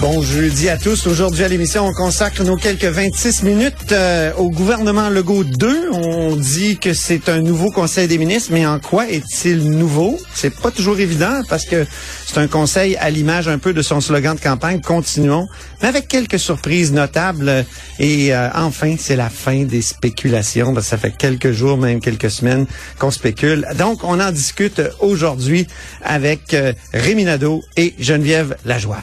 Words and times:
Bon 0.00 0.22
jeudi 0.22 0.68
à 0.68 0.76
tous. 0.76 1.08
Aujourd'hui 1.08 1.42
à 1.42 1.48
l'émission, 1.48 1.84
on 1.84 1.92
consacre 1.92 2.44
nos 2.44 2.56
quelques 2.56 2.84
26 2.84 3.42
minutes 3.42 3.90
euh, 3.92 4.32
au 4.36 4.48
gouvernement 4.48 5.08
Legault 5.08 5.42
2. 5.42 5.90
On 5.92 6.36
dit 6.36 6.78
que 6.78 6.94
c'est 6.94 7.28
un 7.28 7.40
nouveau 7.40 7.72
Conseil 7.72 8.06
des 8.06 8.16
ministres, 8.16 8.50
mais 8.52 8.64
en 8.64 8.78
quoi 8.78 9.08
est-il 9.08 9.70
nouveau? 9.70 10.16
C'est 10.34 10.54
pas 10.54 10.70
toujours 10.70 11.00
évident 11.00 11.42
parce 11.48 11.64
que 11.64 11.84
c'est 12.26 12.38
un 12.38 12.46
conseil 12.46 12.96
à 12.96 13.10
l'image 13.10 13.48
un 13.48 13.58
peu 13.58 13.72
de 13.72 13.82
son 13.82 14.00
slogan 14.00 14.36
de 14.36 14.40
campagne, 14.40 14.80
continuons, 14.80 15.48
mais 15.82 15.88
avec 15.88 16.06
quelques 16.06 16.38
surprises 16.38 16.92
notables. 16.92 17.66
Et 17.98 18.32
euh, 18.32 18.50
enfin, 18.54 18.94
c'est 18.98 19.16
la 19.16 19.30
fin 19.30 19.64
des 19.64 19.82
spéculations. 19.82 20.74
ça 20.80 20.96
fait 20.96 21.16
quelques 21.16 21.50
jours, 21.50 21.76
même 21.76 22.00
quelques 22.00 22.30
semaines 22.30 22.66
qu'on 22.98 23.10
spécule. 23.10 23.66
Donc, 23.76 24.04
on 24.04 24.20
en 24.20 24.30
discute 24.30 24.80
aujourd'hui 25.00 25.66
avec 26.04 26.54
euh, 26.54 26.72
Rémi 26.94 27.24
Nadeau 27.24 27.62
et 27.76 27.94
Geneviève 27.98 28.56
Lajoie. 28.64 29.02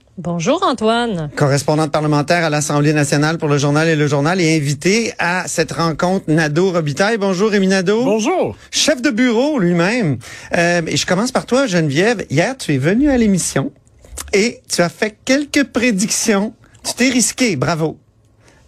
Bonjour 0.25 0.61
Antoine. 0.61 1.31
correspondante 1.35 1.91
parlementaire 1.91 2.43
à 2.45 2.51
l'Assemblée 2.51 2.93
nationale 2.93 3.39
pour 3.39 3.49
le 3.49 3.57
journal 3.57 3.87
et 3.87 3.95
le 3.95 4.05
journal 4.05 4.39
et 4.39 4.55
invité 4.55 5.13
à 5.17 5.47
cette 5.47 5.71
rencontre 5.71 6.25
Nadeau 6.27 6.71
Robitaille. 6.71 7.17
Bonjour 7.17 7.49
Rémi 7.49 7.65
Nadeau. 7.65 8.03
Bonjour. 8.03 8.55
Chef 8.69 9.01
de 9.01 9.09
bureau 9.09 9.57
lui-même. 9.57 10.19
Euh, 10.55 10.83
et 10.85 10.95
je 10.95 11.07
commence 11.07 11.31
par 11.31 11.47
toi 11.47 11.65
Geneviève. 11.65 12.23
Hier, 12.29 12.55
tu 12.55 12.75
es 12.75 12.77
venu 12.77 13.09
à 13.09 13.17
l'émission 13.17 13.71
et 14.31 14.61
tu 14.71 14.83
as 14.83 14.89
fait 14.89 15.17
quelques 15.25 15.63
prédictions. 15.63 16.53
Tu 16.85 16.93
t'es 16.93 17.09
risqué, 17.09 17.55
bravo. 17.55 17.97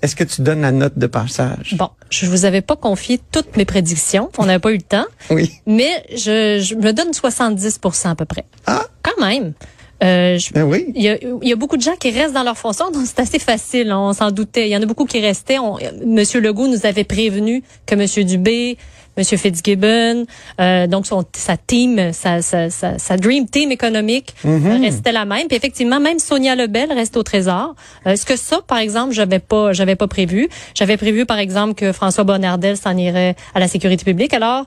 Est-ce 0.02 0.16
que 0.16 0.24
tu 0.24 0.42
donnes 0.42 0.62
la 0.62 0.72
note 0.72 0.98
de 0.98 1.06
passage? 1.06 1.76
Bon, 1.78 1.90
je 2.10 2.26
vous 2.26 2.46
avais 2.46 2.62
pas 2.62 2.76
confié 2.76 3.22
toutes 3.32 3.56
mes 3.58 3.66
prédictions. 3.66 4.32
On 4.40 4.48
n'avait 4.48 4.58
pas 4.58 4.72
eu 4.72 4.78
le 4.78 4.82
temps. 4.82 5.06
Oui. 5.30 5.52
Mais 5.68 6.04
je, 6.10 6.60
je 6.60 6.74
me 6.74 6.94
donne 6.94 7.12
70% 7.12 8.10
à 8.10 8.16
peu 8.16 8.26
près. 8.26 8.46
Ah, 8.66 8.88
Quand 9.04 9.24
même. 9.24 9.54
Euh, 10.04 10.38
je- 10.38 10.52
ben 10.54 10.64
oui. 10.64 10.88
il 10.96 11.02
y, 11.02 11.10
a, 11.10 11.18
il 11.42 11.48
y 11.48 11.54
a 11.54 11.56
beaucoup 11.56 11.78
de 11.78 11.82
gens 11.82 11.96
qui 12.00 12.12
restent 12.12 12.34
dans 12.34 12.44
leur 12.44 12.58
fonction, 12.58 12.92
donc 12.92 13.04
c'est 13.06 13.20
assez 13.20 13.40
facile. 13.40 13.90
hein, 13.92 14.00
On 14.00 14.14
s'en 14.14 14.32
doutait. 14.32 14.68
Il 14.68 14.72
y 14.72 14.78
en 14.78 14.82
a 14.82 14.86
beaucoup 14.86 15.06
qui 15.06 15.20
restaient. 15.20 15.60
On, 15.60 15.78
Monsieur 16.06 16.42
Legault 16.42 16.68
nous 16.68 16.86
avait 16.86 17.04
prévenu 17.06 17.64
que 17.86 17.96
Monsieur 17.96 18.24
Dubé, 18.24 18.78
Monsieur 19.18 19.38
Fitzgibbon, 19.38 20.26
euh, 20.60 20.88
donc 20.88 21.06
son, 21.06 21.24
sa 21.36 21.56
team, 21.56 22.12
sa, 22.14 22.42
sa, 22.42 22.70
sa, 22.70 22.98
sa 22.98 23.18
dream 23.18 23.48
team 23.48 23.72
économique 23.72 24.34
euh, 24.46 24.80
restait 24.82 25.12
la 25.12 25.26
même. 25.26 25.48
Puis 25.48 25.56
effectivement, 25.56 26.00
même 26.00 26.18
Sonia 26.20 26.56
Lebel 26.56 26.92
reste 26.92 27.16
au 27.16 27.24
Trésor. 27.24 27.76
Euh, 28.08 28.16
ce 28.16 28.26
que 28.26 28.36
ça, 28.36 28.62
par 28.66 28.80
exemple, 28.80 29.14
j'avais 29.14 29.40
pas, 29.40 29.72
j'avais 29.74 29.96
pas 29.96 30.08
prévu? 30.08 30.50
J'avais 30.74 30.98
prévu, 30.98 31.26
par 31.26 31.38
exemple, 31.38 31.76
que 31.76 31.92
François 31.92 32.24
Bonnardel 32.24 32.76
s'en 32.76 32.98
irait 32.98 33.36
à 33.54 33.60
la 33.60 33.68
sécurité 33.68 34.04
publique. 34.04 34.34
Alors, 34.34 34.66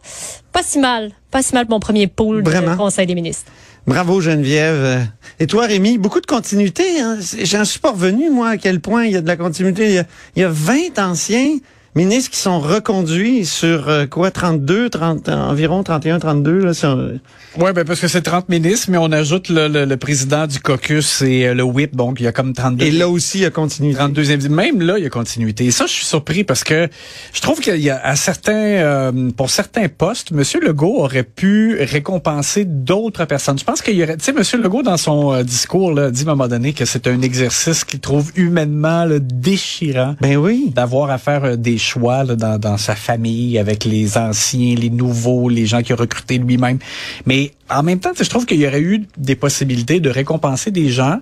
pas 0.53 0.63
si 0.63 0.79
mal, 0.79 1.11
pas 1.31 1.43
si 1.43 1.53
mal 1.55 1.67
pour 1.67 1.75
mon 1.75 1.81
premier 1.81 2.07
pôle 2.07 2.43
Vraiment? 2.45 2.71
du 2.73 2.77
Conseil 2.77 3.07
des 3.07 3.15
ministres. 3.15 3.51
Bravo 3.87 4.21
Geneviève. 4.21 5.07
Et 5.39 5.47
toi 5.47 5.67
Rémi, 5.67 5.97
beaucoup 5.99 6.21
de 6.21 6.27
continuité. 6.27 7.01
Hein? 7.01 7.19
J'en 7.43 7.65
suis 7.65 7.79
pas 7.79 7.93
revenu 7.93 8.31
moi 8.31 8.51
à 8.51 8.57
quel 8.57 8.81
point 8.81 9.05
il 9.05 9.13
y 9.13 9.17
a 9.17 9.21
de 9.21 9.29
la 9.29 9.37
continuité. 9.37 9.87
Il 9.87 9.95
y 9.95 9.99
a, 9.99 10.05
il 10.35 10.43
y 10.43 10.45
a 10.45 10.49
20 10.49 10.99
anciens 10.99 11.59
ministres 11.97 12.31
qui 12.31 12.39
sont 12.39 12.61
reconduits 12.61 13.45
sur 13.47 13.89
euh, 13.89 14.07
quoi 14.07 14.31
32, 14.31 14.91
30, 14.91 15.29
environ 15.29 15.83
31, 15.83 16.19
32 16.19 16.59
là. 16.67 16.75
sur- 16.75 16.97
Oui, 17.59 17.73
ben 17.75 17.85
parce 17.85 18.01
que 18.01 18.07
c'est 18.09 18.23
30 18.23 18.49
ministres, 18.49 18.89
mais 18.91 18.99
on 18.99 19.11
ajoute 19.13 19.49
le, 19.49 19.67
le- 19.69 19.85
le 19.87 19.97
président 19.97 20.47
du 20.47 20.61
caucus 20.61 21.23
et 21.23 21.49
euh, 21.49 21.55
le 21.55 21.63
whip, 21.63 21.97
donc 21.97 22.21
il 22.21 22.25
y 22.25 22.27
a 22.27 22.33
comme 22.33 22.53
32. 22.53 22.85
Et 22.85 22.91
là 22.91 23.09
aussi 23.09 23.39
il 23.39 23.43
y 23.43 23.47
a 23.47 23.51
continuité. 23.51 23.99
32e, 24.01 24.49
même 24.49 24.81
là, 24.83 24.99
il 24.99 25.05
y 25.05 25.07
a 25.07 25.11
continuité. 25.11 25.65
Et 25.65 25.71
ça, 25.71 25.87
je 25.87 25.93
suis 25.93 26.05
surpris 26.07 26.45
parce 26.45 26.63
que 26.65 26.89
je 27.33 27.41
trouve 27.41 27.61
qu'il 27.61 27.81
y 27.81 27.91
a 27.91 27.99
à 28.05 28.15
certains, 28.15 28.53
euh, 28.53 29.31
pour 29.37 29.51
certains 29.51 29.89
postes, 29.89 30.33
M. 30.33 30.43
Legault 30.63 30.99
aurait 30.99 31.23
pu 31.23 31.79
récompenser 31.81 32.65
d'autres 32.67 33.25
personnes. 33.25 33.59
Je 33.59 33.65
pense 33.65 33.81
qu'il 33.83 33.97
y 33.97 34.03
aurait, 34.03 34.17
tu 34.19 34.25
sais, 34.25 34.33
M. 34.33 34.63
Legault, 34.63 34.83
dans 34.83 34.97
son 34.99 35.33
euh, 35.33 35.43
discours, 35.43 35.93
là, 35.93 36.11
dit 36.11 36.25
à 36.27 36.31
un 36.31 36.35
moment 36.35 36.49
donné 36.49 36.73
que 36.75 36.85
c'est 36.85 37.07
un 37.07 37.23
exercice 37.23 37.85
qu'il 37.85 38.01
trouve 38.01 38.31
humainement 38.37 39.05
là, 39.07 39.19
déchirant 39.19 40.15
Ben 40.21 40.37
oui. 40.37 40.71
d'avoir 40.75 41.11
à 41.11 41.19
faire 41.19 41.57
des 41.57 41.79
choix 41.87 42.25
dans, 42.25 42.59
dans 42.59 42.77
sa 42.77 42.95
famille 42.95 43.59
avec 43.59 43.85
les 43.85 44.19
anciens, 44.19 44.75
les 44.75 44.91
nouveaux, 44.91 45.49
les 45.49 45.67
gens 45.67 45.83
qu'il 45.83 45.93
a 45.95 45.97
recrutés 45.97 46.39
lui-même. 46.39 46.79
Mais 47.25 47.53
en 47.69 47.83
même 47.83 47.99
temps, 47.99 48.11
je 48.19 48.29
trouve 48.29 48.47
qu'il 48.47 48.61
y 48.61 48.67
aurait 48.67 48.81
eu 48.81 49.07
des 49.17 49.35
possibilités 49.35 50.01
de 50.01 50.11
récompenser 50.11 50.71
des 50.71 50.89
gens 50.89 51.19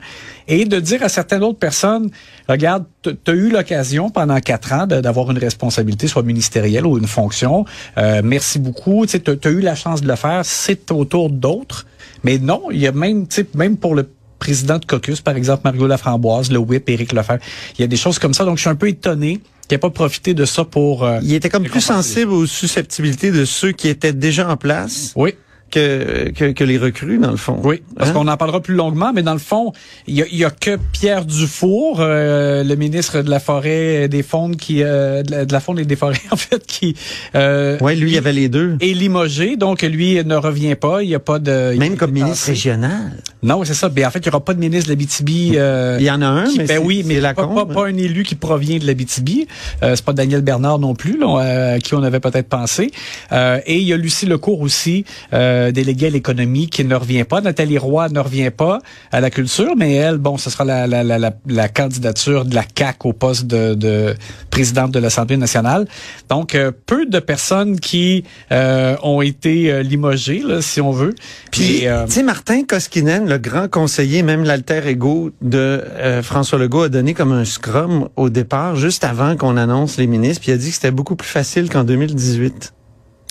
et 0.47 0.65
de 0.65 0.79
dire 0.81 1.03
à 1.03 1.09
certaines 1.09 1.43
autres 1.43 1.59
personnes, 1.59 2.11
regarde, 2.49 2.85
tu 3.03 3.11
as 3.27 3.33
eu 3.33 3.51
l'occasion 3.51 4.11
pendant 4.11 4.39
quatre 4.41 4.73
ans 4.73 4.87
d'avoir 4.87 5.31
une 5.31 5.39
responsabilité, 5.39 6.07
soit 6.07 6.23
ministérielle 6.23 6.87
ou 6.87 6.99
une 6.99 7.07
fonction. 7.07 7.65
Euh, 7.97 8.21
merci 8.25 8.59
beaucoup. 8.59 9.07
Tu 9.07 9.17
as 9.17 9.51
eu 9.51 9.61
la 9.61 9.75
chance 9.75 10.03
de 10.03 10.09
le 10.09 10.17
faire. 10.17 10.43
C'est 10.45 10.91
au 10.91 11.05
tour 11.05 11.31
d'autres. 11.31 11.87
Mais 12.25 12.39
non, 12.39 12.63
il 12.71 12.79
y 12.79 12.87
a 12.87 12.93
même, 12.93 13.27
même 13.55 13.77
pour 13.77 13.95
le 13.95 14.09
président 14.39 14.79
de 14.79 14.85
caucus, 14.85 15.23
par 15.23 15.37
exemple, 15.37 15.63
Mario 15.65 15.87
Laframboise, 15.87 16.51
le 16.51 16.59
whip, 16.59 16.89
Éric 16.91 17.13
Lefebvre. 17.13 17.43
Il 17.79 17.81
y 17.81 17.85
a 17.85 17.87
des 17.87 17.97
choses 17.97 18.19
comme 18.19 18.35
ça. 18.35 18.45
Donc, 18.45 18.57
je 18.57 18.63
suis 18.63 18.71
un 18.71 18.75
peu 18.75 18.89
étonné 18.89 19.41
n'ait 19.71 19.79
pas 19.79 19.91
profité 19.91 20.35
de 20.35 20.45
ça 20.45 20.65
pour... 20.65 21.05
euh, 21.05 21.19
Il 21.23 21.35
était 21.35 21.49
comme 21.49 21.65
plus 21.65 21.81
sensible 21.81 22.33
aux 22.33 22.47
susceptibilité 22.47 23.31
de 23.31 23.45
ceux 23.45 23.73
qui 23.73 23.89
étaient 23.89 24.13
déjà 24.13 24.49
en 24.49 24.57
place. 24.57 25.13
Oui, 25.17 25.35
que, 25.75 26.31
que, 26.31 26.53
que 26.53 26.65
les 26.65 26.79
recrues, 26.79 27.19
dans 27.19 27.31
le 27.31 27.37
fond. 27.37 27.59
oui, 27.65 27.83
parce 27.97 28.11
Hein? 28.11 28.13
qu'on 28.13 28.29
en 28.29 28.37
parlera 28.37 28.61
plus 28.61 28.75
longuement, 28.75 29.13
mais 29.15 29.23
dans 29.23 29.33
le 29.33 29.39
fond, 29.39 29.73
il 30.07 30.15
y 30.15 30.23
a, 30.23 30.27
y 30.31 30.45
a 30.45 30.51
que 30.51 30.79
Pierre 30.93 31.25
Dufour, 31.25 31.99
euh, 32.01 32.63
le 32.63 32.77
ministre 32.77 33.23
de 33.23 33.31
la 33.31 33.41
forêt 33.41 34.05
et 34.05 34.09
des 34.09 34.23
fonds 34.23 34.53
qui 34.53 34.83
euh, 34.83 35.23
de, 35.23 35.31
la, 35.31 35.45
de 35.45 35.53
la 35.53 35.61
faune 35.61 35.79
et 35.79 35.85
des 35.85 35.97
forêts 35.97 36.21
en 36.31 36.37
fait 36.37 36.65
qui 36.67 36.95
euh, 37.35 37.79
Ouais, 37.81 37.97
lui, 37.97 38.11
il 38.11 38.15
y 38.15 38.19
avait 38.19 38.33
les 38.33 38.49
deux. 38.49 38.77
est 38.81 38.95
limogé, 38.95 39.57
donc 39.57 39.83
lui 39.83 40.23
ne 40.25 40.37
revient 40.37 40.75
pas, 40.77 41.03
il 41.03 41.09
y 41.11 41.15
a 41.15 41.19
pas 41.21 41.39
de 41.39 41.75
Même 41.77 41.97
comme 41.97 42.13
ministre 42.13 42.47
régional. 42.49 43.13
Non, 43.43 43.63
c'est 43.65 43.75
ça. 43.75 43.89
Ben, 43.89 44.07
en 44.07 44.11
fait, 44.11 44.21
il 44.21 44.27
y 44.27 44.29
aura 44.31 44.45
pas 44.45 44.55
de 44.55 44.61
ministre 44.61 44.87
de 44.87 44.93
l'Abitibi. 44.93 45.53
Euh, 45.57 45.97
Il 46.01 46.07
y 46.07 46.11
en 46.11 46.23
a 46.23 46.27
un, 46.27 46.45
qui- 46.47 46.59
mais 46.59 46.65
ben 46.67 46.81
oui, 46.83 47.03
mais 47.07 47.21
la 47.21 47.35
pas, 47.35 47.47
pas, 47.47 47.67
pas 47.67 47.87
un 47.87 47.97
élu 47.97 48.23
qui 48.23 48.35
provient 48.37 48.79
de 48.79 48.87
l'Abitibi. 48.87 49.47
Euh, 49.83 49.93
c'est 49.97 50.05
pas 50.05 50.13
Daniel 50.15 50.41
Bernard 50.41 50.79
non 50.79 50.95
plus, 50.95 51.19
là, 51.19 51.41
euh, 51.43 51.77
à 51.77 51.79
qui 51.79 51.95
on 51.95 52.03
avait 52.03 52.21
peut-être 52.21 52.49
pensé. 52.49 52.91
Euh, 53.33 53.61
et 53.67 53.77
il 53.79 53.85
y 53.87 53.93
a 53.93 53.97
Lucie 53.97 54.27
Lecourt 54.27 54.61
aussi, 54.61 55.05
euh, 55.33 55.64
déléguée 55.73 56.07
à 56.07 56.11
l'économie, 56.11 56.69
qui 56.69 56.85
ne 56.85 56.95
revient 56.95 57.25
pas. 57.25 57.41
Nathalie 57.41 57.79
Roy 57.79 58.09
ne 58.09 58.21
revient 58.21 58.51
pas 58.51 58.79
à 59.13 59.21
la 59.21 59.31
culture, 59.31 59.75
mais 59.77 59.95
elle, 59.95 60.19
bon, 60.19 60.37
ce 60.39 60.51
sera 60.51 60.65
la, 60.65 60.87
la, 60.87 61.03
la, 61.03 61.19
la, 61.19 61.33
la 61.47 61.69
candidature 61.69 62.45
de 62.45 62.55
la 62.55 62.65
CAC 62.65 63.05
au 63.05 63.13
poste 63.13 63.47
de, 63.47 63.75
de 63.75 64.15
présidente 64.51 64.91
de 64.93 64.99
l'Assemblée 64.99 65.37
nationale. 65.37 65.87
Donc, 66.29 66.55
euh, 66.55 66.73
peu 66.87 67.07
de 67.07 67.19
personnes 67.19 67.81
qui 67.81 68.25
euh, 68.53 68.97
ont 69.03 69.23
été 69.23 69.71
euh, 69.71 69.83
limogées, 69.83 70.43
là, 70.45 70.63
si 70.63 70.81
on 70.81 70.91
veut. 70.91 71.15
Puis, 71.51 71.87
euh, 71.87 72.07
tu 72.07 72.13
sais, 72.13 72.23
Martin 72.23 72.63
Koskinen, 72.65 73.29
le 73.29 73.39
grand 73.39 73.69
conseiller, 73.69 74.23
même 74.23 74.45
l'alter 74.45 74.87
ego 74.87 75.31
de 75.43 75.59
euh, 75.59 76.23
François 76.23 76.59
Legault, 76.59 76.83
a 76.83 76.89
donné 76.89 77.15
comme 77.15 77.33
un 77.33 77.45
scrum 77.45 78.09
au 78.17 78.31
départ, 78.31 78.77
juste 78.77 79.05
avant 79.05 79.37
qu'on 79.37 79.57
annonce 79.57 79.97
les 79.97 80.07
ministres, 80.07 80.43
puis 80.43 80.51
il 80.51 80.55
a 80.55 80.59
dit 80.59 80.69
que 80.69 80.75
c'était 80.75 80.91
beaucoup 80.91 81.17
plus 81.17 81.29
facile 81.29 81.69
qu'en 81.69 81.85
2018. 81.85 82.73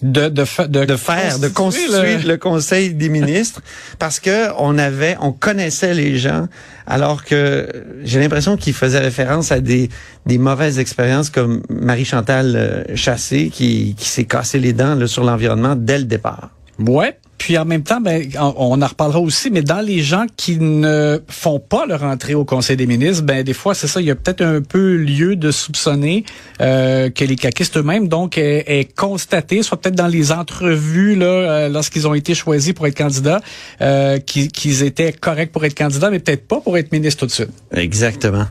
De, 0.03 0.29
de, 0.29 0.45
fa- 0.45 0.67
de, 0.67 0.85
de 0.85 0.95
faire, 0.95 1.39
de 1.39 1.47
constituer 1.47 2.17
le- 2.17 2.27
le... 2.27 2.38
Conseil 2.38 2.94
des 2.94 3.09
ministres 3.09 3.61
parce 4.00 4.19
que 4.19 4.50
on 4.59 4.77
avait, 4.77 5.15
on 5.21 5.31
connaissait 5.31 5.94
les 5.94 6.17
gens, 6.17 6.47
alors 6.85 7.23
que 7.23 7.67
j'ai 8.03 8.19
l'impression 8.19 8.57
qu'ils 8.57 8.73
faisaient 8.73 9.00
référence 9.00 9.51
à 9.51 9.59
des 9.59 9.89
des 10.25 10.38
mauvaises 10.38 10.77
expériences 10.79 11.29
comme 11.29 11.61
Marie 11.69 12.05
Chantal 12.05 12.53
euh, 12.55 12.83
Chassé 12.95 13.50
qui 13.50 13.95
qui 13.97 14.07
s'est 14.09 14.25
cassé 14.25 14.59
les 14.59 14.73
dents 14.73 14.95
là, 14.95 15.07
sur 15.07 15.23
l'environnement 15.23 15.75
dès 15.75 15.97
le 16.00 16.05
départ. 16.05 16.50
Ouais. 16.79 17.17
Puis 17.44 17.57
en 17.57 17.66
même 17.66 17.84
temps, 17.84 18.00
ben, 18.00 18.24
on, 18.40 18.81
en 18.81 18.88
reparlera 18.88 19.19
aussi, 19.19 19.51
mais 19.51 19.63
dans 19.63 19.81
les 19.81 20.00
gens 20.00 20.28
qui 20.38 20.60
ne 20.60 21.19
font 21.28 21.60
pas 21.60 21.86
leur 21.86 22.04
entrée 22.04 22.36
au 22.36 22.45
Conseil 22.45 22.78
des 22.78 22.88
ministres, 22.88 23.24
ben 23.24 23.44
des 23.44 23.51
fois, 23.51 23.75
c'est 23.75 23.88
ça, 23.88 24.00
il 24.00 24.07
y 24.07 24.12
a 24.12 24.16
peut-être 24.16 24.40
un 24.42 24.62
peu 24.62 24.95
lieu 24.95 25.36
de 25.36 25.51
soupçonner 25.51 26.24
euh, 26.62 27.10
que 27.10 27.25
les 27.25 27.36
caquistes 27.36 27.75
eux-mêmes, 27.75 28.07
donc, 28.07 28.38
aient, 28.38 28.63
aient 28.66 28.86
constaté, 28.86 29.62
soit 29.62 29.75
peut-être 29.75 29.95
dans 29.95 30.07
les 30.07 30.31
entrevues, 30.31 31.16
là, 31.16 31.25
euh, 31.25 31.68
lorsqu'ils 31.68 32.07
ont 32.07 32.13
été 32.13 32.34
choisis 32.34 32.72
pour 32.72 32.88
être 32.88 32.98
candidats, 32.98 33.42
euh, 33.81 34.19
qu'ils 34.19 34.84
étaient 34.84 35.12
corrects 35.12 35.51
pour 35.51 35.66
être 35.66 35.75
candidats, 35.75 36.12
mais 36.12 36.19
peut-être 36.19 36.48
pas 36.48 36.62
pour 36.62 36.78
être 36.78 36.94
ministre 36.94 37.19
tout 37.19 37.25
de 37.25 37.31
suite. 37.31 37.50
Exactement. 37.75 38.46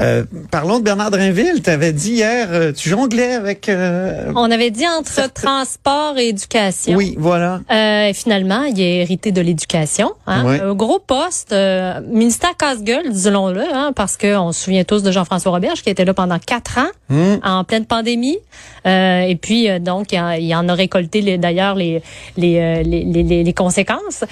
Euh, 0.00 0.24
parlons 0.50 0.80
de 0.80 0.84
Bernard 0.84 1.12
Drinville. 1.12 1.62
Tu 1.64 1.70
avais 1.70 1.94
dit 1.94 2.10
hier, 2.10 2.48
euh, 2.50 2.72
tu 2.72 2.90
jonglais 2.90 3.32
avec. 3.32 3.70
euh, 3.70 4.30
On 4.36 4.50
avait 4.50 4.70
dit 4.70 4.84
entre 4.86 5.32
transport 5.32 6.18
et 6.18 6.28
éducation. 6.28 6.94
Oui, 6.94 7.14
voilà. 7.16 7.62
Euh, 7.70 8.08
et 8.08 8.12
finalement, 8.12 8.33
il 8.42 8.80
a 8.80 8.84
hérité 8.84 9.32
de 9.32 9.40
l'éducation. 9.40 10.12
Hein? 10.26 10.44
Ouais. 10.44 10.60
Un 10.60 10.74
gros 10.74 10.98
poste, 10.98 11.52
euh, 11.52 12.00
ministère 12.06 12.56
casse-gueule, 12.56 13.10
disons-le, 13.10 13.62
hein, 13.72 13.92
parce 13.94 14.16
qu'on 14.16 14.52
se 14.52 14.64
souvient 14.64 14.84
tous 14.84 15.02
de 15.02 15.10
Jean-François 15.12 15.52
Roberge 15.52 15.82
qui 15.82 15.90
était 15.90 16.04
là 16.04 16.14
pendant 16.14 16.38
quatre 16.38 16.78
ans 16.78 16.88
Hum. 17.10 17.38
en 17.44 17.64
pleine 17.64 17.84
pandémie. 17.84 18.38
Euh, 18.86 19.20
et 19.20 19.36
puis, 19.36 19.68
euh, 19.68 19.78
donc, 19.78 20.12
il 20.12 20.18
en, 20.18 20.30
il 20.32 20.54
en 20.54 20.68
a 20.68 20.74
récolté 20.74 21.36
d'ailleurs 21.38 21.74
les, 21.74 21.96
euh, 21.96 22.82
les, 22.82 22.82
les, 23.04 23.22
les- 23.22 23.44
les 23.44 23.52
conséquences. 23.52 24.24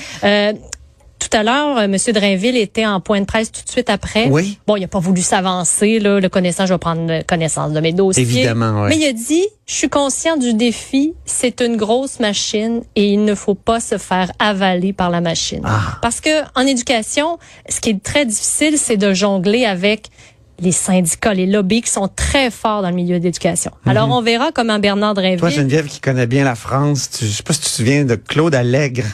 Tout 1.32 1.38
à 1.38 1.42
l'heure, 1.44 1.78
euh, 1.78 1.84
M. 1.84 1.96
Drainville 2.12 2.58
était 2.58 2.84
en 2.84 3.00
point 3.00 3.20
de 3.20 3.24
presse 3.24 3.50
tout 3.50 3.62
de 3.64 3.70
suite 3.70 3.88
après. 3.88 4.28
Oui. 4.28 4.58
Bon, 4.66 4.76
il 4.76 4.84
a 4.84 4.88
pas 4.88 4.98
voulu 4.98 5.22
s'avancer, 5.22 5.98
là, 5.98 6.20
le 6.20 6.28
connaissant, 6.28 6.66
je 6.66 6.74
vais 6.74 6.78
prendre 6.78 7.22
connaissance 7.26 7.72
de 7.72 7.80
mes 7.80 7.94
dossiers. 7.94 8.22
Évidemment, 8.22 8.82
ouais. 8.82 8.90
Mais 8.90 8.98
il 8.98 9.06
a 9.06 9.14
dit, 9.14 9.46
je 9.64 9.72
suis 9.72 9.88
conscient 9.88 10.36
du 10.36 10.52
défi, 10.52 11.14
c'est 11.24 11.62
une 11.62 11.78
grosse 11.78 12.20
machine 12.20 12.82
et 12.96 13.14
il 13.14 13.24
ne 13.24 13.34
faut 13.34 13.54
pas 13.54 13.80
se 13.80 13.96
faire 13.96 14.30
avaler 14.38 14.92
par 14.92 15.08
la 15.08 15.22
machine. 15.22 15.62
Ah. 15.64 15.98
Parce 16.02 16.20
que 16.20 16.42
en 16.54 16.66
éducation, 16.66 17.38
ce 17.66 17.80
qui 17.80 17.90
est 17.90 18.02
très 18.02 18.26
difficile, 18.26 18.76
c'est 18.76 18.98
de 18.98 19.14
jongler 19.14 19.64
avec 19.64 20.10
les 20.62 20.72
syndicats, 20.72 21.34
les 21.34 21.46
lobbies 21.46 21.82
qui 21.82 21.90
sont 21.90 22.08
très 22.08 22.50
forts 22.50 22.82
dans 22.82 22.90
le 22.90 22.94
milieu 22.94 23.18
d'éducation. 23.18 23.72
Alors, 23.84 24.08
on 24.10 24.22
verra 24.22 24.52
comment 24.52 24.78
Bernard 24.78 25.14
Mhm. 25.14 25.14
Toi, 25.14 25.22
Drinville... 25.22 25.50
Geneviève, 25.50 25.86
qui 25.86 26.00
connaît 26.00 26.26
bien 26.26 26.44
la 26.44 26.54
France, 26.54 27.10
tu, 27.10 27.26
je 27.26 27.32
sais 27.32 27.42
pas 27.42 27.52
si 27.52 27.60
tu 27.60 27.66
te 27.66 27.70
souviens 27.70 28.04
de 28.04 28.14
Claude 28.14 28.54
Allègre, 28.54 29.06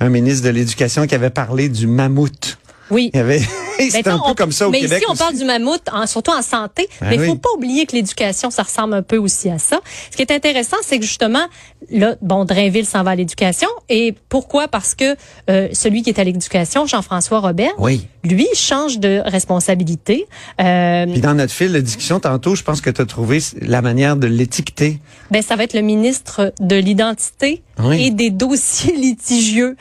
un 0.00 0.08
ministre 0.08 0.46
de 0.46 0.50
l'Éducation 0.50 1.06
qui 1.06 1.14
avait 1.14 1.30
parlé 1.30 1.68
du 1.68 1.86
mammouth. 1.86 2.58
Oui. 2.90 3.10
Il 3.14 3.16
y 3.16 3.20
avait, 3.20 3.38
c'était 3.78 4.02
Ben 4.02 4.14
un 4.14 4.18
peu 4.18 4.24
on- 4.30 4.34
comme 4.34 4.52
ça 4.52 4.68
au 4.68 4.70
mais 4.70 4.80
Québec 4.80 4.98
ici, 4.98 5.06
on 5.08 5.12
aussi. 5.12 5.18
parle 5.22 5.36
du 5.36 5.44
mammouth, 5.44 5.82
en- 5.92 6.06
surtout 6.06 6.32
en 6.32 6.42
santé. 6.42 6.88
Ben 7.00 7.08
mais 7.10 7.16
il 7.16 7.24
faut 7.24 7.32
oui. 7.32 7.38
pas 7.38 7.48
oublier 7.56 7.86
que 7.86 7.94
l'éducation, 7.96 8.50
ça 8.50 8.62
ressemble 8.62 8.94
un 8.94 9.02
peu 9.02 9.16
aussi 9.16 9.48
à 9.50 9.58
ça. 9.58 9.80
Ce 10.10 10.16
qui 10.16 10.22
est 10.22 10.30
intéressant, 10.32 10.76
c'est 10.82 10.98
que 10.98 11.04
justement, 11.04 11.44
là, 11.90 12.16
bon, 12.20 12.44
Drainville 12.44 12.86
s'en 12.86 13.02
va 13.02 13.12
à 13.12 13.14
l'éducation. 13.14 13.68
Et 13.88 14.14
pourquoi? 14.28 14.68
Parce 14.68 14.94
que 14.94 15.16
euh, 15.48 15.68
celui 15.72 16.02
qui 16.02 16.10
est 16.10 16.18
à 16.18 16.24
l'éducation, 16.24 16.86
Jean-François 16.86 17.40
Robert, 17.40 17.72
Oui. 17.78 18.06
lui, 18.24 18.46
change 18.54 18.98
de 18.98 19.22
responsabilité. 19.24 20.26
Euh, 20.60 21.06
Puis 21.06 21.20
dans 21.20 21.34
notre 21.34 21.52
fil 21.52 21.72
de 21.72 21.80
discussion 21.80 22.20
tantôt, 22.20 22.54
je 22.54 22.62
pense 22.62 22.80
que 22.80 22.90
tu 22.90 23.00
as 23.00 23.06
trouvé 23.06 23.38
la 23.60 23.82
manière 23.82 24.16
de 24.16 24.26
l'étiqueter. 24.26 24.98
ben, 25.30 25.42
ça 25.42 25.56
va 25.56 25.64
être 25.64 25.74
le 25.74 25.80
ministre 25.82 26.52
de 26.60 26.76
l'identité 26.76 27.62
Oui. 27.78 28.06
et 28.06 28.10
des 28.10 28.30
dossiers 28.30 28.94
litigieux. 28.96 29.76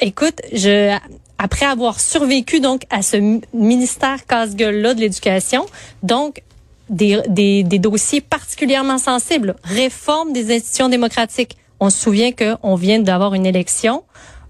Écoute, 0.00 0.40
je 0.52 0.96
après 1.38 1.66
avoir 1.66 2.00
survécu 2.00 2.60
donc 2.60 2.82
à 2.90 3.02
ce 3.02 3.16
mi- 3.16 3.40
ministère 3.54 4.26
casse-gueule 4.26 4.80
là 4.80 4.94
de 4.94 5.00
l'éducation, 5.00 5.66
donc 6.02 6.42
des, 6.90 7.20
des, 7.28 7.62
des 7.64 7.78
dossiers 7.78 8.20
particulièrement 8.20 8.98
sensibles, 8.98 9.54
réforme 9.62 10.32
des 10.32 10.54
institutions 10.54 10.88
démocratiques. 10.88 11.56
On 11.80 11.90
se 11.90 11.98
souvient 11.98 12.32
qu'on 12.32 12.74
vient 12.74 12.98
d'avoir 12.98 13.34
une 13.34 13.46
élection 13.46 14.02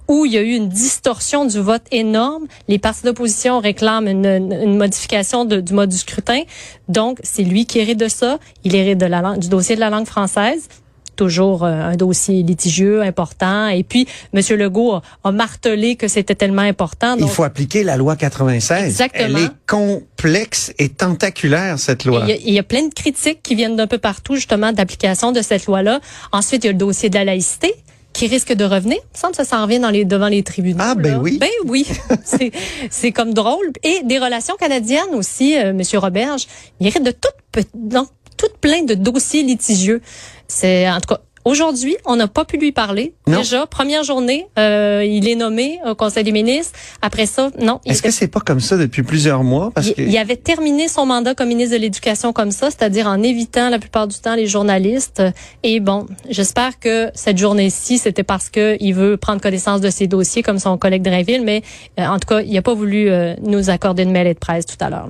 où 0.06 0.24
il 0.24 0.32
y 0.32 0.38
a 0.38 0.40
eu 0.40 0.54
une 0.54 0.70
distorsion 0.70 1.44
du 1.44 1.58
vote 1.60 1.82
énorme. 1.90 2.46
Les 2.68 2.78
partis 2.78 3.02
d'opposition 3.04 3.58
réclament 3.60 4.08
une, 4.08 4.24
une- 4.24 4.78
modification 4.78 5.44
de- 5.44 5.60
du 5.60 5.74
mode 5.74 5.90
du 5.90 5.98
scrutin. 5.98 6.42
Donc, 6.88 7.18
c'est 7.22 7.42
lui 7.42 7.66
qui 7.66 7.80
hérite 7.80 7.98
de 7.98 8.08
ça. 8.08 8.38
Il 8.64 8.74
hérite 8.74 8.96
de 8.96 9.04
la 9.04 9.36
du 9.36 9.48
dossier 9.50 9.74
de 9.74 9.80
la 9.80 9.90
langue 9.90 10.06
française. 10.06 10.68
Toujours 11.18 11.64
euh, 11.64 11.72
un 11.72 11.96
dossier 11.96 12.42
litigieux, 12.44 13.02
important. 13.02 13.66
Et 13.68 13.82
puis, 13.82 14.06
M. 14.32 14.40
Legault 14.56 14.92
a, 14.94 15.02
a 15.24 15.32
martelé 15.32 15.96
que 15.96 16.06
c'était 16.06 16.36
tellement 16.36 16.62
important. 16.62 17.16
Il 17.18 17.26
faut 17.28 17.42
appliquer 17.42 17.82
la 17.82 17.96
loi 17.96 18.14
96. 18.16 18.84
Exactement. 18.84 19.38
Elle 19.38 19.44
est 19.44 19.50
complexe 19.66 20.72
et 20.78 20.88
tentaculaire, 20.88 21.78
cette 21.78 22.04
loi. 22.04 22.22
Il 22.24 22.28
y, 22.30 22.32
a, 22.32 22.36
il 22.36 22.54
y 22.54 22.58
a 22.58 22.62
plein 22.62 22.86
de 22.86 22.94
critiques 22.94 23.42
qui 23.42 23.54
viennent 23.56 23.74
d'un 23.76 23.86
peu 23.88 23.98
partout, 23.98 24.36
justement, 24.36 24.72
d'application 24.72 25.32
de 25.32 25.42
cette 25.42 25.66
loi-là. 25.66 26.00
Ensuite, 26.32 26.62
il 26.64 26.68
y 26.68 26.70
a 26.70 26.72
le 26.72 26.78
dossier 26.78 27.10
de 27.10 27.16
la 27.16 27.24
laïcité 27.24 27.74
qui 28.12 28.26
risque 28.28 28.52
de 28.52 28.64
revenir. 28.64 28.96
Il 28.96 29.16
me 29.16 29.18
semble 29.20 29.32
que 29.32 29.44
ça 29.44 29.44
s'en 29.44 29.62
revient 29.64 29.80
dans 29.80 29.90
les, 29.90 30.04
devant 30.04 30.28
les 30.28 30.42
tribunaux. 30.42 30.78
Ah, 30.80 30.94
ben 30.94 31.12
là. 31.14 31.18
oui. 31.18 31.38
Ben 31.40 31.48
oui. 31.66 31.86
c'est, 32.24 32.52
c'est 32.90 33.12
comme 33.12 33.34
drôle. 33.34 33.72
Et 33.82 34.02
des 34.04 34.18
relations 34.18 34.54
canadiennes 34.56 35.14
aussi, 35.14 35.56
euh, 35.58 35.72
Monsieur 35.72 35.98
Roberge. 35.98 36.46
Il 36.80 36.86
hérite 36.86 37.02
de 37.04 37.10
tout, 37.10 37.28
pe- 37.52 37.60
donc, 37.74 38.08
tout 38.36 38.46
plein 38.60 38.82
de 38.84 38.94
dossiers 38.94 39.42
litigieux. 39.42 40.00
C'est, 40.48 40.88
en 40.90 41.00
tout 41.00 41.14
cas, 41.14 41.20
Aujourd'hui, 41.48 41.96
on 42.04 42.16
n'a 42.16 42.28
pas 42.28 42.44
pu 42.44 42.58
lui 42.58 42.72
parler. 42.72 43.14
Non. 43.26 43.38
Déjà, 43.38 43.66
première 43.66 44.04
journée, 44.04 44.46
euh, 44.58 45.02
il 45.02 45.26
est 45.26 45.34
nommé 45.34 45.78
au 45.86 45.94
Conseil 45.94 46.22
des 46.22 46.30
ministres. 46.30 46.78
Après 47.00 47.24
ça, 47.24 47.50
non. 47.58 47.80
Est-ce 47.86 48.00
était 48.00 48.08
que 48.08 48.14
c'est 48.14 48.28
pas 48.28 48.40
comme 48.40 48.60
ça 48.60 48.76
depuis 48.76 49.02
plusieurs 49.02 49.42
mois? 49.42 49.70
Parce 49.74 49.86
il, 49.86 49.94
que 49.94 50.02
il 50.02 50.18
avait 50.18 50.36
terminé 50.36 50.88
son 50.88 51.06
mandat 51.06 51.34
comme 51.34 51.48
ministre 51.48 51.74
de 51.74 51.80
l'Éducation 51.80 52.34
comme 52.34 52.50
ça, 52.50 52.66
c'est-à-dire 52.70 53.06
en 53.06 53.22
évitant 53.22 53.70
la 53.70 53.78
plupart 53.78 54.06
du 54.06 54.18
temps 54.18 54.34
les 54.34 54.46
journalistes. 54.46 55.22
Et 55.62 55.80
bon, 55.80 56.04
j'espère 56.28 56.78
que 56.78 57.10
cette 57.14 57.38
journée-ci, 57.38 57.96
c'était 57.96 58.24
parce 58.24 58.50
que 58.50 58.76
il 58.78 58.92
veut 58.92 59.16
prendre 59.16 59.40
connaissance 59.40 59.80
de 59.80 59.88
ses 59.88 60.06
dossiers 60.06 60.42
comme 60.42 60.58
son 60.58 60.76
collègue 60.76 61.00
Drainville, 61.00 61.44
mais 61.46 61.62
euh, 61.98 62.04
en 62.08 62.18
tout 62.18 62.28
cas, 62.28 62.42
il 62.42 62.52
n'a 62.52 62.60
pas 62.60 62.74
voulu 62.74 63.08
euh, 63.08 63.34
nous 63.40 63.70
accorder 63.70 64.04
de 64.04 64.10
mêlée 64.10 64.34
de 64.34 64.38
presse 64.38 64.66
tout 64.66 64.76
à 64.80 64.90
l'heure. 64.90 65.08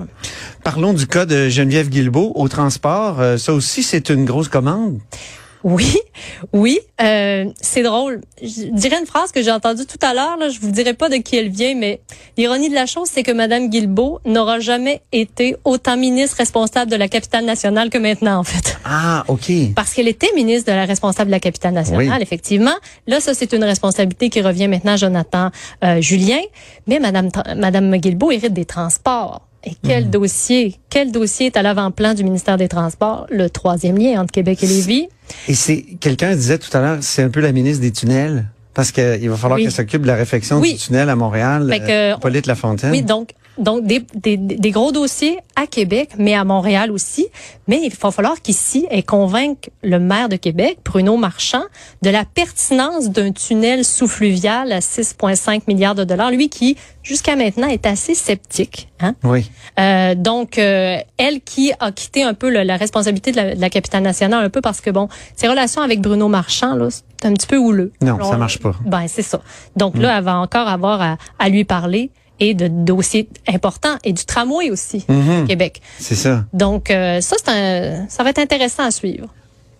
parlons 0.63 0.93
du 0.93 1.05
cas 1.05 1.25
de 1.25 1.49
Geneviève 1.49 1.89
Guilbeault 1.89 2.31
au 2.35 2.47
transport. 2.47 3.19
Euh, 3.19 3.35
ça 3.35 3.53
aussi, 3.53 3.83
c'est 3.83 4.07
une 4.07 4.23
grosse 4.23 4.47
commande. 4.47 4.99
Oui, 5.63 5.97
oui, 6.53 6.79
euh, 7.01 7.45
c'est 7.59 7.83
drôle. 7.83 8.21
Je 8.41 8.71
dirais 8.71 8.97
une 8.99 9.05
phrase 9.05 9.31
que 9.31 9.41
j'ai 9.41 9.51
entendue 9.51 9.85
tout 9.85 9.97
à 10.01 10.13
l'heure. 10.13 10.37
Là, 10.37 10.49
je 10.49 10.59
vous 10.59 10.71
dirai 10.71 10.93
pas 10.93 11.09
de 11.09 11.17
qui 11.17 11.35
elle 11.35 11.49
vient, 11.49 11.75
mais 11.75 11.99
l'ironie 12.37 12.69
de 12.69 12.75
la 12.75 12.85
chose, 12.85 13.09
c'est 13.11 13.23
que 13.23 13.31
Madame 13.31 13.69
Guilbeault 13.69 14.19
n'aura 14.25 14.59
jamais 14.59 15.01
été 15.11 15.55
autant 15.65 15.97
ministre 15.97 16.37
responsable 16.37 16.89
de 16.89 16.95
la 16.95 17.07
capitale 17.07 17.45
nationale 17.45 17.89
que 17.89 17.97
maintenant, 17.97 18.37
en 18.39 18.43
fait. 18.43 18.77
Ah, 18.85 19.23
OK. 19.27 19.51
Parce 19.75 19.93
qu'elle 19.93 20.07
était 20.07 20.31
ministre 20.35 20.71
de 20.71 20.75
la 20.75 20.85
responsable 20.85 21.27
de 21.27 21.35
la 21.35 21.39
capitale 21.39 21.73
nationale, 21.73 22.07
Oui. 22.09 22.21
effectivement. 22.21 22.75
Là, 23.07 23.19
ça, 23.19 23.33
c'est 23.33 23.53
une 23.53 23.63
responsabilité 23.63 24.29
qui 24.29 24.41
revient 24.41 24.67
maintenant 24.67 24.93
à 24.93 24.97
Jonathan 24.97 25.49
euh, 25.83 26.01
Julien. 26.01 26.39
Mais 26.87 26.99
Madame, 26.99 27.29
Madame 27.55 27.95
Guilbeault 27.97 28.31
hérite 28.31 28.53
des 28.53 28.65
transports. 28.65 29.41
Et 29.65 29.71
quel 29.83 30.05
Mhm. 30.05 30.11
dossier, 30.11 30.75
quel 30.89 31.11
dossier 31.11 31.47
est 31.47 31.57
à 31.57 31.61
l'avant-plan 31.61 32.13
du 32.13 32.23
ministère 32.23 32.57
des 32.57 32.67
Transports? 32.69 33.27
Le 33.29 33.49
troisième 33.49 33.97
lien 33.97 34.21
entre 34.21 34.31
Québec 34.31 34.63
et 34.63 34.67
Lévis. 34.67 35.07
Et 35.47 35.53
c'est 35.53 35.81
quelqu'un 35.99 36.33
disait 36.35 36.57
tout 36.57 36.75
à 36.77 36.79
l'heure, 36.81 36.97
c'est 37.01 37.23
un 37.23 37.29
peu 37.29 37.41
la 37.41 37.51
ministre 37.51 37.81
des 37.81 37.91
tunnels. 37.91 38.45
Parce 38.73 38.91
qu'il 38.93 39.29
va 39.29 39.35
falloir 39.35 39.57
Oui. 39.57 39.63
qu'elle 39.63 39.73
s'occupe 39.73 40.03
de 40.03 40.07
la 40.07 40.15
réfection 40.15 40.59
Oui. 40.59 40.73
du 40.73 40.79
tunnel 40.79 41.09
à 41.09 41.15
Montréal. 41.17 41.67
Que, 41.85 41.91
euh, 41.91 42.15
Hippolyte 42.15 42.45
Lafontaine. 42.45 42.91
Oui, 42.91 43.01
donc, 43.01 43.31
donc 43.59 43.85
des, 43.85 44.03
des, 44.15 44.37
des 44.37 44.71
gros 44.71 44.91
dossiers 44.91 45.37
à 45.55 45.67
Québec, 45.67 46.11
mais 46.17 46.33
à 46.35 46.43
Montréal 46.43 46.91
aussi. 46.91 47.27
Mais 47.67 47.81
il 47.83 47.93
va 47.93 48.11
falloir 48.11 48.41
qu'ici, 48.41 48.87
elle 48.89 49.03
convainque 49.03 49.69
le 49.83 49.99
maire 49.99 50.29
de 50.29 50.35
Québec, 50.37 50.79
Bruno 50.85 51.17
Marchand, 51.17 51.63
de 52.01 52.09
la 52.09 52.25
pertinence 52.25 53.09
d'un 53.09 53.31
tunnel 53.31 53.85
sous-fluvial 53.85 54.71
à 54.71 54.79
6,5 54.79 55.61
milliards 55.67 55.95
de 55.95 56.03
dollars. 56.03 56.31
Lui 56.31 56.49
qui, 56.49 56.77
jusqu'à 57.03 57.35
maintenant, 57.35 57.67
est 57.67 57.85
assez 57.85 58.15
sceptique. 58.15 58.89
Hein? 58.99 59.15
Oui. 59.23 59.49
Euh, 59.79 60.15
donc, 60.15 60.57
euh, 60.57 60.97
elle 61.17 61.41
qui 61.41 61.71
a 61.79 61.91
quitté 61.91 62.23
un 62.23 62.33
peu 62.33 62.49
le- 62.49 62.63
la 62.63 62.77
responsabilité 62.77 63.31
de 63.31 63.35
la, 63.37 63.55
de 63.55 63.61
la 63.61 63.69
capitale 63.69 64.03
nationale, 64.03 64.43
un 64.43 64.49
peu 64.49 64.61
parce 64.61 64.81
que, 64.81 64.89
bon, 64.89 65.07
ses 65.35 65.47
relations 65.47 65.81
avec 65.81 66.01
Bruno 66.01 66.27
Marchand, 66.27 66.73
là, 66.75 66.87
c'est 66.89 67.27
un 67.27 67.33
petit 67.33 67.47
peu 67.47 67.57
houleux. 67.57 67.91
Non, 68.01 68.15
Alors, 68.15 68.31
ça 68.31 68.37
marche 68.37 68.59
pas. 68.59 68.73
Ben, 68.85 69.05
c'est 69.07 69.21
ça. 69.21 69.41
Donc 69.75 69.97
là, 69.97 70.17
elle 70.17 70.23
va 70.23 70.37
encore 70.37 70.67
avoir 70.67 71.01
à, 71.01 71.17
à 71.37 71.49
lui 71.49 71.65
parler 71.65 72.09
et 72.39 72.53
de 72.53 72.67
dossiers 72.67 73.27
importants 73.47 73.97
et 74.03 74.13
du 74.13 74.25
tramway 74.25 74.69
aussi, 74.71 75.05
Mhm. 75.09 75.43
au 75.43 75.45
Québec. 75.47 75.81
C'est 75.99 76.15
ça. 76.15 76.45
Donc, 76.53 76.91
euh, 76.91 77.21
ça, 77.21 77.35
c'est 77.43 77.51
un, 77.51 78.05
ça 78.09 78.23
va 78.23 78.29
être 78.31 78.39
intéressant 78.39 78.83
à 78.83 78.91
suivre. 78.91 79.27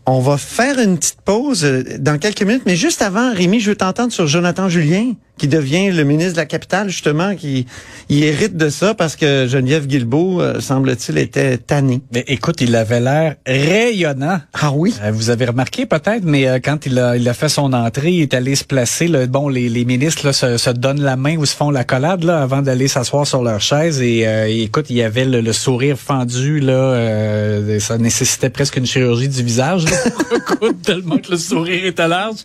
On 0.06 0.20
va 0.22 0.38
faire 0.38 0.80
une 0.80 0.98
petite 0.98 1.22
pause 1.22 1.64
euh, 1.66 1.84
dans 2.00 2.18
quelques 2.18 2.42
minutes, 2.42 2.64
mais 2.66 2.76
juste 2.76 3.02
avant, 3.02 3.32
Rémi, 3.34 3.60
je 3.60 3.70
veux 3.72 3.76
t'entendre 3.76 4.12
sur 4.12 4.26
Jonathan 4.28 4.68
Julien, 4.68 5.14
qui 5.40 5.48
devient 5.48 5.90
le 5.92 6.04
ministre 6.04 6.34
de 6.34 6.38
la 6.38 6.46
Capitale, 6.46 6.90
justement, 6.90 7.36
qui 7.36 7.66
il 8.10 8.24
hérite 8.24 8.56
de 8.58 8.70
ça 8.70 8.94
parce 8.94 9.16
que 9.16 9.48
Geneviève 9.48 9.88
Guilbeault, 9.88 10.42
euh, 10.42 10.60
semble-t-il, 10.60 11.18
était 11.18 11.58
tannée. 11.58 12.02
Mais 12.14 12.24
écoute, 12.28 12.62
il 12.62 12.76
avait 12.76 13.00
l'air 13.00 13.36
rayonnant. 13.48 14.40
Ah 14.54 14.72
oui? 14.74 14.94
Euh, 15.02 15.12
vous 15.12 15.30
avez 15.30 15.46
remarqué 15.46 15.86
peut-être, 15.86 16.24
mais 16.24 16.48
euh, 16.48 16.60
quand 16.64 16.86
il 16.86 17.00
a, 17.00 17.16
il 17.18 17.28
a 17.30 17.34
fait 17.34 17.50
son 17.50 17.74
entrée, 17.74 18.12
il 18.12 18.22
est 18.24 18.34
allé 18.34 18.56
se 18.56 18.64
placer. 18.64 19.08
Là, 19.08 19.26
bon, 19.28 19.48
les, 19.50 19.70
les 19.70 19.86
ministres 19.86 20.26
là, 20.26 20.34
se, 20.34 20.58
se 20.58 20.70
donnent 20.70 21.02
la 21.02 21.16
main 21.16 21.38
ou 21.38 21.46
se 21.46 21.56
font 21.56 21.70
la 21.72 21.84
collade 21.84 22.24
là, 22.24 22.42
avant 22.42 22.62
d'aller 22.62 22.88
s'asseoir 22.88 23.26
sur 23.26 23.44
leur 23.44 23.62
chaise. 23.62 24.02
Et, 24.02 24.28
euh, 24.28 24.46
écoute, 24.48 24.88
il 24.90 24.98
y 24.98 25.04
avait 25.04 25.26
le, 25.26 25.42
le 25.42 25.54
sourire 25.54 25.98
fendu. 25.98 26.60
là, 26.60 26.74
euh, 26.74 27.80
Ça 27.80 27.98
nécessitait 27.98 28.50
presque 28.50 28.76
une 28.78 28.86
chirurgie 28.86 29.30
du 29.30 29.44
visage. 29.44 29.86
là. 29.86 29.98
écoute, 30.38 30.82
tellement 30.84 31.18
que 31.18 31.32
le 31.32 31.38
sourire 31.38 31.86
était 31.86 32.08
large. 32.08 32.38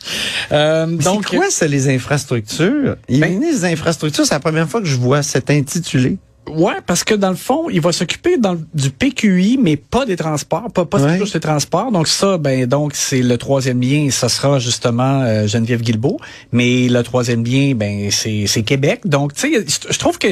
Euh, 0.52 0.86
Donc, 0.86 1.26
c'est 1.30 1.36
quoi, 1.36 1.46
ça, 1.50 1.66
les 1.66 1.88
infrastructures? 1.88 2.83
Il 3.08 3.20
Ben- 3.20 3.32
ministre 3.32 3.62
des 3.62 3.72
infrastructures, 3.72 4.24
c'est 4.26 4.34
la 4.34 4.40
première 4.40 4.68
fois 4.68 4.80
que 4.80 4.86
je 4.86 4.96
vois 4.96 5.22
cet 5.22 5.50
intitulé. 5.50 6.18
Ouais, 6.50 6.74
parce 6.86 7.04
que 7.04 7.14
dans 7.14 7.30
le 7.30 7.36
fond, 7.36 7.70
il 7.70 7.80
va 7.80 7.90
s'occuper 7.92 8.36
du 8.74 8.90
PQI, 8.90 9.58
mais 9.62 9.76
pas 9.76 10.04
des 10.04 10.16
transports, 10.16 10.70
pas, 10.72 10.84
pas 10.84 11.00
Ouais. 11.00 11.18
juste 11.18 11.34
les 11.34 11.40
transports. 11.40 11.90
Donc 11.90 12.06
ça, 12.06 12.36
ben 12.38 12.66
donc 12.66 12.92
c'est 12.94 13.22
le 13.22 13.38
troisième 13.38 13.80
lien, 13.80 14.08
ça 14.10 14.28
sera 14.28 14.58
justement 14.58 15.22
euh, 15.22 15.46
Geneviève 15.46 15.80
Guilbeault. 15.80 16.18
Mais 16.52 16.88
le 16.88 17.02
troisième 17.02 17.44
lien, 17.44 17.72
ben 17.74 18.10
c'est 18.10 18.62
Québec. 18.62 19.00
Donc 19.06 19.32
tu 19.34 19.52
sais, 19.54 19.64
je 19.90 19.98
trouve 19.98 20.18
que 20.18 20.28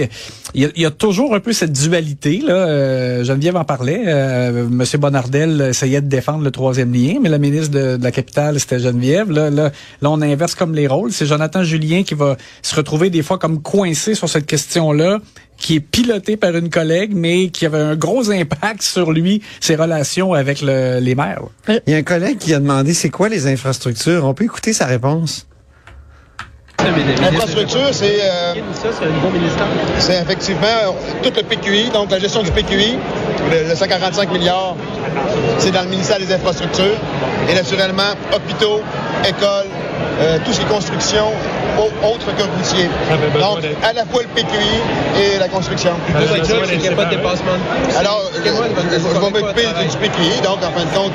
il 0.54 0.62
y, 0.62 0.64
a, 0.66 0.68
il 0.76 0.82
y 0.82 0.86
a 0.86 0.90
toujours 0.90 1.34
un 1.34 1.40
peu 1.40 1.52
cette 1.52 1.72
dualité 1.72 2.42
là. 2.44 2.54
Euh, 2.54 3.24
Geneviève 3.24 3.56
en 3.56 3.64
parlait. 3.64 4.02
Euh, 4.06 4.68
Monsieur 4.68 4.98
Bonardel 4.98 5.60
essayait 5.70 6.02
de 6.02 6.08
défendre 6.08 6.44
le 6.44 6.50
troisième 6.50 6.92
lien, 6.92 7.14
mais 7.22 7.30
la 7.30 7.38
ministre 7.38 7.70
de, 7.70 7.96
de 7.96 8.04
la 8.04 8.10
capitale 8.12 8.60
c'était 8.60 8.78
Geneviève. 8.78 9.30
Là, 9.30 9.48
là, 9.50 9.72
là, 10.02 10.10
on 10.10 10.20
inverse 10.20 10.54
comme 10.54 10.74
les 10.74 10.86
rôles. 10.86 11.10
C'est 11.12 11.26
Jonathan 11.26 11.64
Julien 11.64 12.02
qui 12.02 12.14
va 12.14 12.36
se 12.60 12.74
retrouver 12.74 13.08
des 13.08 13.22
fois 13.22 13.38
comme 13.38 13.62
coincé 13.62 14.14
sur 14.14 14.28
cette 14.28 14.46
question-là 14.46 15.18
qui 15.62 15.76
est 15.76 15.80
piloté 15.80 16.36
par 16.36 16.54
une 16.56 16.68
collègue, 16.68 17.12
mais 17.14 17.48
qui 17.48 17.64
avait 17.64 17.78
un 17.78 17.96
gros 17.96 18.30
impact 18.30 18.82
sur 18.82 19.12
lui, 19.12 19.40
ses 19.60 19.76
relations 19.76 20.34
avec 20.34 20.60
le- 20.60 20.98
les 21.00 21.14
maires. 21.14 21.42
Il 21.86 21.92
y 21.92 21.94
a 21.94 21.98
un 21.98 22.02
collègue 22.02 22.36
qui 22.38 22.52
a 22.52 22.58
demandé 22.58 22.92
c'est 22.92 23.10
quoi 23.10 23.28
les 23.30 23.46
infrastructures? 23.46 24.24
On 24.26 24.34
peut 24.34 24.44
écouter 24.44 24.72
sa 24.74 24.86
réponse. 24.86 25.46
L'infrastructure, 27.20 27.90
c'est 27.92 28.18
euh, 28.22 28.54
c'est 30.00 30.20
effectivement 30.20 30.96
tout 31.22 31.30
le 31.36 31.42
PQI, 31.44 31.90
donc 31.90 32.10
la 32.10 32.18
gestion 32.18 32.42
du 32.42 32.50
PQI, 32.50 32.96
le, 33.52 33.68
le 33.68 33.74
145 33.76 34.32
milliards, 34.32 34.74
c'est 35.58 35.70
dans 35.70 35.82
le 35.82 35.88
ministère 35.90 36.18
des 36.18 36.32
Infrastructures. 36.32 36.98
Et 37.48 37.54
naturellement, 37.54 38.10
hôpitaux, 38.34 38.80
écoles, 39.28 39.68
euh, 40.20 40.38
toutes 40.44 40.58
les 40.58 40.64
constructions 40.64 41.28
au- 41.28 41.61
autres 41.78 42.36
que 42.36 42.42
routiers. 42.42 42.88
Donc, 43.40 43.64
à 43.82 43.92
la 43.92 44.04
fois 44.06 44.22
le 44.22 44.28
PQI 44.28 44.56
et 45.20 45.38
la 45.38 45.48
construction. 45.48 45.92
Alors, 47.98 48.30
je, 48.34 48.40
je- 48.40 48.48
je 48.48 49.20
vais 49.20 49.30
m'occuper 49.30 49.66
du 49.66 49.88
du 49.88 49.96
PQI, 49.96 50.40
donc 50.42 50.58
en 50.62 50.70
fin 50.70 50.84
de 50.84 50.94
compte, 50.96 51.12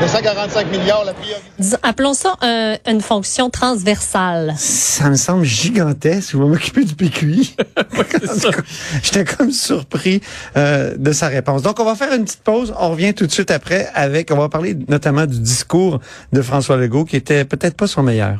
le 0.00 0.06
145 0.08 0.70
milliards, 0.70 1.04
la 1.04 1.12
priorité. 1.12 1.42
Appelons 1.82 2.14
ça 2.14 2.34
un- 2.42 2.76
une 2.86 3.00
fonction 3.00 3.50
transversale. 3.50 4.54
Ça 4.56 5.10
me 5.10 5.16
semble 5.16 5.44
gigantesque. 5.44 6.34
Vous 6.34 6.46
m'occuper 6.46 6.84
du 6.84 6.94
PQI. 6.94 7.54
J'étais 9.02 9.24
comme 9.24 9.50
surpris 9.52 10.20
euh, 10.56 10.94
de 10.96 11.12
sa 11.12 11.28
réponse. 11.28 11.62
Donc, 11.62 11.78
on 11.80 11.84
va 11.84 11.94
faire 11.94 12.12
une 12.14 12.24
petite 12.24 12.42
pause. 12.42 12.72
On 12.78 12.90
revient 12.90 13.14
tout 13.14 13.26
de 13.26 13.32
suite 13.32 13.50
après 13.50 13.88
avec, 13.94 14.30
on 14.30 14.36
va 14.36 14.48
parler 14.48 14.76
notamment 14.88 15.26
du 15.26 15.38
discours 15.40 16.00
de 16.32 16.42
François 16.42 16.76
Legault 16.76 17.04
qui 17.04 17.16
était 17.16 17.44
peut-être 17.44 17.76
pas 17.76 17.86
son 17.86 18.02
meilleur. 18.02 18.38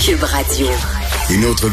Cube 0.00 0.22
Radio. 0.22 0.68
Une 1.28 1.44
autre 1.44 1.66